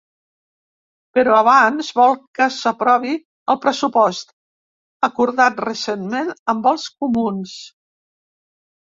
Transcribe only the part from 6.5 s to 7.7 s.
amb els comuns.